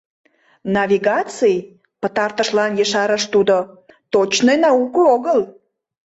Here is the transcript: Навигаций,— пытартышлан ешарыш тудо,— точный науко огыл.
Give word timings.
Навигаций,— 0.75 1.55
пытартышлан 2.01 2.71
ешарыш 2.83 3.23
тудо,— 3.33 3.57
точный 4.13 4.57
науко 4.63 5.01
огыл. 5.15 5.39